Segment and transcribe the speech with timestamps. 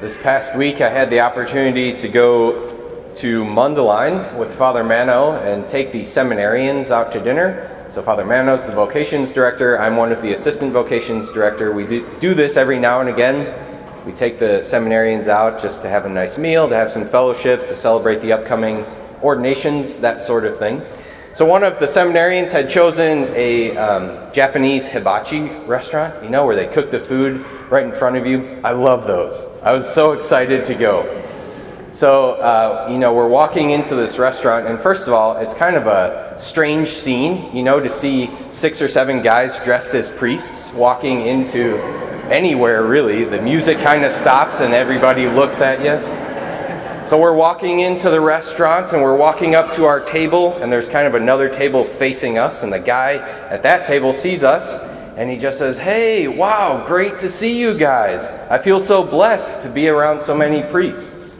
[0.00, 5.66] This past week, I had the opportunity to go to Mundelein with Father Mano and
[5.66, 7.84] take the seminarians out to dinner.
[7.90, 9.76] So, Father Mano's the vocations director.
[9.76, 11.72] I'm one of the assistant vocations director.
[11.72, 13.52] We do this every now and again.
[14.06, 17.66] We take the seminarians out just to have a nice meal, to have some fellowship,
[17.66, 18.84] to celebrate the upcoming
[19.20, 20.80] ordinations, that sort of thing.
[21.32, 26.54] So, one of the seminarians had chosen a um, Japanese hibachi restaurant, you know, where
[26.54, 28.60] they cook the food right in front of you.
[28.64, 29.46] I love those.
[29.62, 31.24] I was so excited to go.
[31.90, 35.74] So, uh, you know, we're walking into this restaurant, and first of all, it's kind
[35.74, 40.72] of a strange scene, you know, to see six or seven guys dressed as priests
[40.74, 41.78] walking into
[42.30, 43.24] anywhere, really.
[43.24, 47.04] The music kind of stops, and everybody looks at you.
[47.04, 50.88] So, we're walking into the restaurant, and we're walking up to our table, and there's
[50.88, 53.14] kind of another table facing us, and the guy
[53.48, 54.78] at that table sees us,
[55.18, 58.30] and he just says, Hey, wow, great to see you guys.
[58.48, 61.36] I feel so blessed to be around so many priests.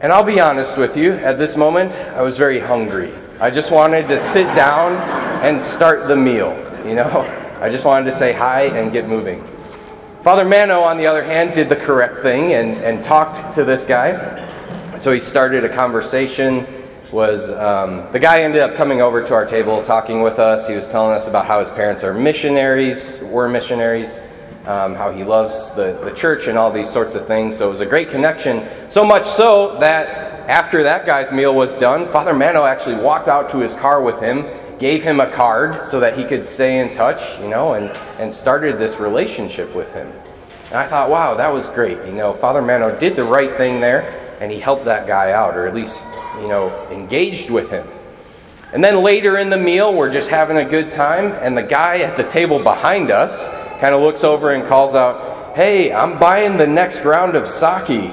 [0.00, 3.12] And I'll be honest with you, at this moment, I was very hungry.
[3.40, 4.92] I just wanted to sit down
[5.42, 6.54] and start the meal,
[6.86, 7.22] you know?
[7.60, 9.44] I just wanted to say hi and get moving.
[10.22, 13.84] Father Mano, on the other hand, did the correct thing and, and talked to this
[13.84, 14.98] guy.
[14.98, 16.64] So he started a conversation
[17.12, 20.66] was um, the guy ended up coming over to our table talking with us.
[20.66, 24.18] He was telling us about how his parents are missionaries, were missionaries,
[24.66, 27.56] um, how he loves the, the church, and all these sorts of things.
[27.56, 28.66] So it was a great connection.
[28.88, 33.48] So much so that after that guy's meal was done, Father Mano actually walked out
[33.50, 34.46] to his car with him,
[34.78, 38.32] gave him a card so that he could stay in touch, you know, and, and
[38.32, 40.12] started this relationship with him.
[40.66, 42.04] And I thought, wow, that was great.
[42.04, 45.56] You know, Father Mano did the right thing there and he helped that guy out,
[45.56, 46.04] or at least,
[46.40, 47.86] you know, engaged with him.
[48.72, 52.00] And then later in the meal, we're just having a good time, and the guy
[52.00, 53.48] at the table behind us
[53.80, 58.12] kind of looks over and calls out, Hey, I'm buying the next round of sake.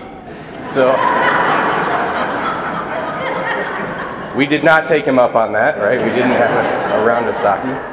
[0.66, 0.94] So
[4.38, 6.00] we did not take him up on that, right?
[6.00, 7.93] We didn't have a, a round of sake.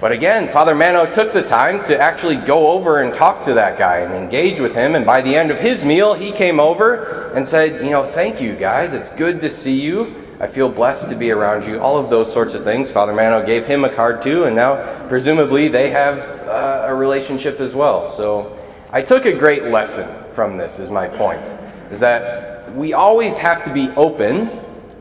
[0.00, 3.78] But again, Father Mano took the time to actually go over and talk to that
[3.78, 4.94] guy and engage with him.
[4.94, 8.40] And by the end of his meal, he came over and said, You know, thank
[8.40, 8.92] you guys.
[8.92, 10.14] It's good to see you.
[10.40, 11.80] I feel blessed to be around you.
[11.80, 12.90] All of those sorts of things.
[12.90, 16.18] Father Mano gave him a card too, and now presumably they have
[16.48, 18.10] uh, a relationship as well.
[18.10, 18.58] So
[18.90, 21.46] I took a great lesson from this, is my point.
[21.90, 24.50] Is that we always have to be open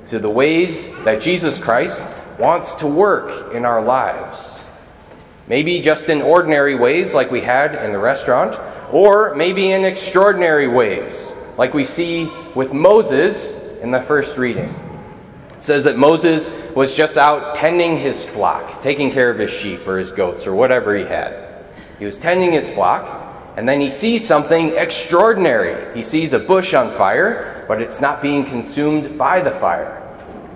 [0.06, 4.63] to the ways that Jesus Christ wants to work in our lives.
[5.48, 8.58] Maybe just in ordinary ways, like we had in the restaurant,
[8.94, 14.74] or maybe in extraordinary ways, like we see with Moses in the first reading.
[15.52, 19.86] It says that Moses was just out tending his flock, taking care of his sheep
[19.88, 21.66] or his goats or whatever he had.
[22.00, 25.94] He was tending his flock, and then he sees something extraordinary.
[25.96, 30.03] He sees a bush on fire, but it's not being consumed by the fire.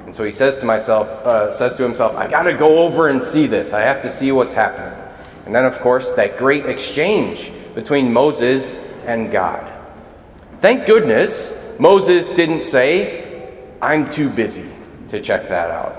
[0.08, 3.10] And so he says to myself, uh, says to himself, I got to go over
[3.10, 3.74] and see this.
[3.74, 4.98] I have to see what's happening.
[5.46, 8.74] And then, of course, that great exchange between Moses
[9.06, 9.70] and God.
[10.62, 13.52] Thank goodness Moses didn't say,
[13.82, 14.70] I'm too busy
[15.10, 15.94] to check that out.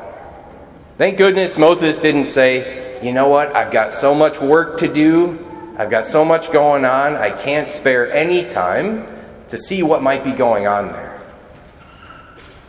[0.96, 5.38] Thank goodness Moses didn't say, you know what, I've got so much work to do,
[5.76, 9.06] I've got so much going on, I can't spare any time
[9.48, 11.07] to see what might be going on there.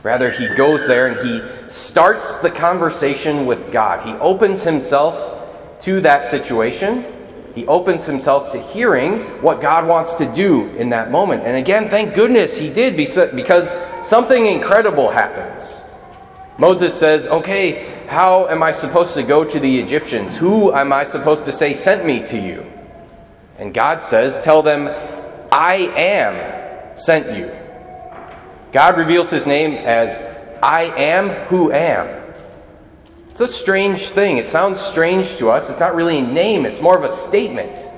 [0.01, 4.07] Rather, he goes there and he starts the conversation with God.
[4.07, 7.05] He opens himself to that situation.
[7.55, 11.43] He opens himself to hearing what God wants to do in that moment.
[11.43, 13.75] And again, thank goodness he did because
[14.07, 15.81] something incredible happens.
[16.57, 20.37] Moses says, Okay, how am I supposed to go to the Egyptians?
[20.37, 22.65] Who am I supposed to say sent me to you?
[23.57, 24.87] And God says, Tell them,
[25.51, 27.51] I am sent you.
[28.71, 30.21] God reveals his name as
[30.61, 32.19] I am who am.
[33.31, 34.37] It's a strange thing.
[34.37, 35.69] It sounds strange to us.
[35.69, 37.89] It's not really a name, it's more of a statement.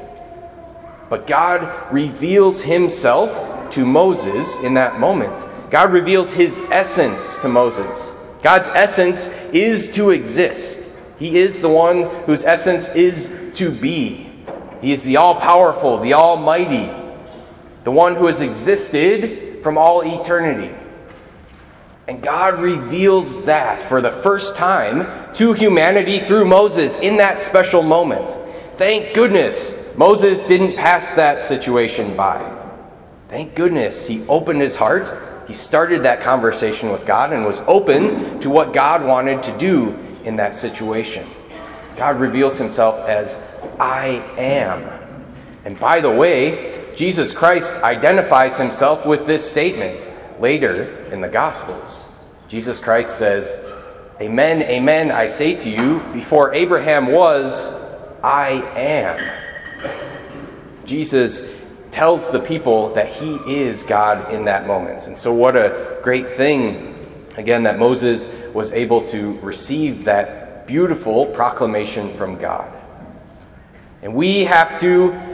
[1.09, 5.47] But God reveals himself to Moses in that moment.
[5.69, 8.13] God reveals his essence to Moses.
[8.41, 10.95] God's essence is to exist.
[11.19, 14.29] He is the one whose essence is to be.
[14.81, 16.91] He is the all powerful, the almighty,
[17.83, 20.75] the one who has existed from all eternity.
[22.07, 27.83] And God reveals that for the first time to humanity through Moses in that special
[27.83, 28.31] moment.
[28.77, 32.57] Thank goodness Moses didn't pass that situation by.
[33.29, 35.47] Thank goodness he opened his heart.
[35.47, 39.97] He started that conversation with God and was open to what God wanted to do
[40.23, 41.25] in that situation.
[41.95, 43.39] God reveals himself as
[43.79, 44.83] I am.
[45.65, 50.09] And by the way, Jesus Christ identifies himself with this statement
[50.39, 52.07] later in the Gospels.
[52.47, 53.55] Jesus Christ says,
[54.19, 57.73] Amen, amen, I say to you, before Abraham was,
[58.21, 59.19] I am.
[60.85, 61.59] Jesus
[61.89, 65.07] tells the people that he is God in that moment.
[65.07, 66.95] And so, what a great thing,
[67.37, 72.71] again, that Moses was able to receive that beautiful proclamation from God.
[74.01, 75.30] And we have to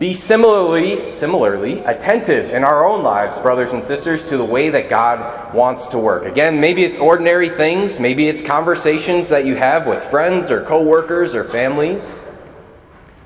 [0.00, 4.88] be similarly, similarly attentive in our own lives, brothers and sisters, to the way that
[4.88, 6.24] God wants to work.
[6.24, 11.34] Again, maybe it's ordinary things, maybe it's conversations that you have with friends or coworkers
[11.34, 12.18] or families.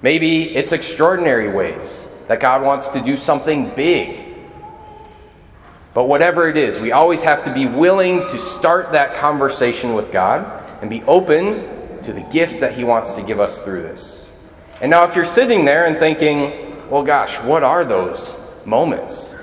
[0.03, 4.35] Maybe it's extraordinary ways that God wants to do something big.
[5.95, 10.11] But whatever it is, we always have to be willing to start that conversation with
[10.11, 14.29] God and be open to the gifts that He wants to give us through this.
[14.81, 19.35] And now, if you're sitting there and thinking, well, gosh, what are those moments?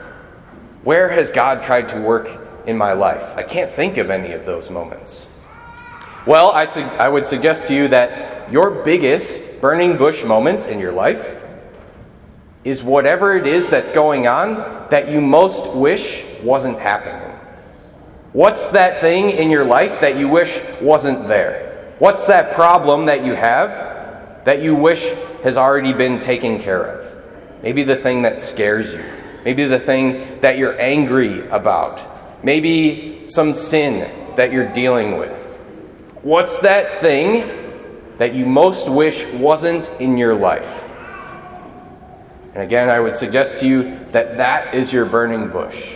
[0.84, 2.30] Where has God tried to work
[2.66, 3.36] in my life?
[3.36, 5.28] I can't think of any of those moments.
[6.26, 10.80] Well, I, su- I would suggest to you that your biggest burning bush moment in
[10.80, 11.38] your life
[12.64, 14.56] is whatever it is that's going on
[14.90, 17.28] that you most wish wasn't happening.
[18.34, 21.94] What's that thing in your life that you wish wasn't there?
[22.00, 25.12] What's that problem that you have that you wish
[25.44, 27.21] has already been taken care of?
[27.64, 29.04] Maybe the thing that scares you.
[29.46, 32.44] Maybe the thing that you're angry about.
[32.44, 35.58] Maybe some sin that you're dealing with.
[36.22, 40.90] What's that thing that you most wish wasn't in your life?
[42.54, 45.96] And again, I would suggest to you that that is your burning bush.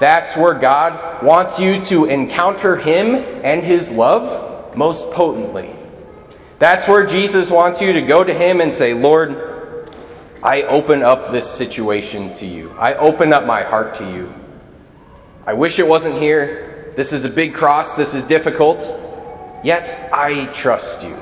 [0.00, 3.14] That's where God wants you to encounter Him
[3.44, 5.70] and His love most potently.
[6.58, 9.53] That's where Jesus wants you to go to Him and say, Lord,
[10.44, 12.70] I open up this situation to you.
[12.78, 14.30] I open up my heart to you.
[15.46, 16.92] I wish it wasn't here.
[16.96, 17.94] This is a big cross.
[17.94, 18.82] This is difficult.
[19.64, 21.18] Yet I trust you.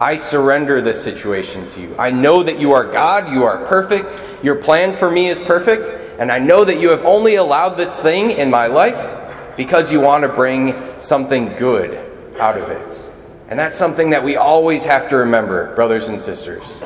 [0.00, 1.94] I surrender this situation to you.
[2.00, 5.88] I know that you are God, you are perfect, your plan for me is perfect,
[6.18, 10.00] and I know that you have only allowed this thing in my life because you
[10.00, 11.94] want to bring something good
[12.40, 13.10] out of it.
[13.48, 16.80] And that's something that we always have to remember, brothers and sisters.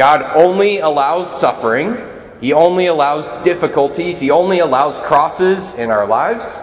[0.00, 1.98] God only allows suffering,
[2.40, 6.62] He only allows difficulties, He only allows crosses in our lives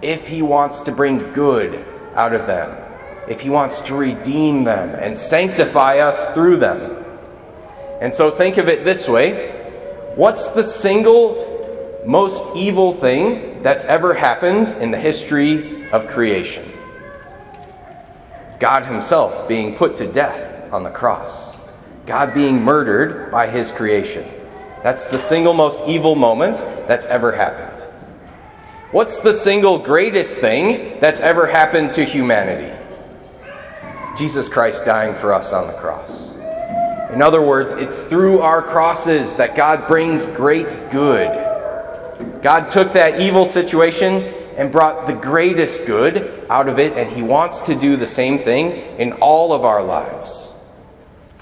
[0.00, 2.78] if He wants to bring good out of them
[3.28, 7.04] if He wants to redeem them and sanctify us through them.
[8.00, 9.58] And so think of it this way
[10.14, 11.50] what's the single
[12.06, 16.64] most evil thing that's ever happened in the history of creation?
[18.60, 21.51] God Himself being put to death on the cross,
[22.06, 24.24] God being murdered by His creation.
[24.82, 26.56] That's the single most evil moment
[26.88, 27.80] that's ever happened.
[28.90, 32.78] What's the single greatest thing that's ever happened to humanity?
[34.18, 36.34] Jesus Christ dying for us on the cross.
[37.12, 41.30] In other words, it's through our crosses that God brings great good.
[42.42, 44.22] God took that evil situation
[44.56, 48.38] and brought the greatest good out of it, and He wants to do the same
[48.38, 50.51] thing in all of our lives.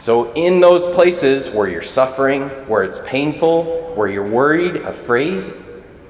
[0.01, 5.43] So, in those places where you're suffering, where it's painful, where you're worried, afraid,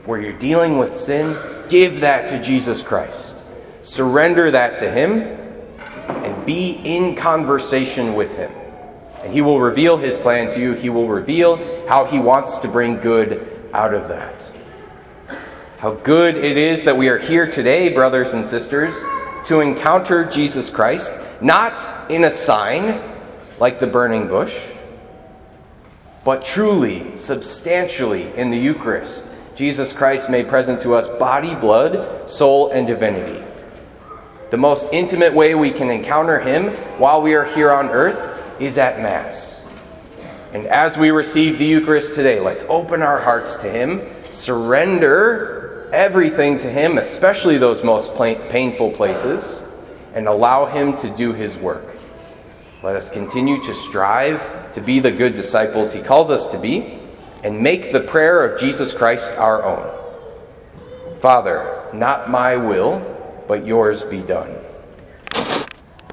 [0.04, 1.36] where you're dealing with sin,
[1.68, 3.36] give that to Jesus Christ.
[3.82, 5.22] Surrender that to Him
[6.06, 8.52] and be in conversation with Him.
[9.22, 10.74] And He will reveal His plan to you.
[10.74, 11.56] He will reveal
[11.88, 14.48] how He wants to bring good out of that.
[15.78, 18.94] How good it is that we are here today, brothers and sisters,
[19.46, 21.76] to encounter Jesus Christ, not
[22.08, 23.09] in a sign
[23.60, 24.58] like the burning bush,
[26.24, 29.26] but truly, substantially in the Eucharist.
[29.54, 33.44] Jesus Christ made present to us body, blood, soul, and divinity.
[34.50, 38.78] The most intimate way we can encounter Him while we are here on earth is
[38.78, 39.66] at Mass.
[40.52, 46.56] And as we receive the Eucharist today, let's open our hearts to Him, surrender everything
[46.58, 49.62] to Him, especially those most painful places,
[50.14, 51.99] and allow Him to do His work.
[52.82, 56.98] Let us continue to strive to be the good disciples He calls us to be,
[57.42, 61.20] and make the prayer of Jesus Christ our own.
[61.20, 63.00] Father, not my will
[63.48, 64.59] but yours be done.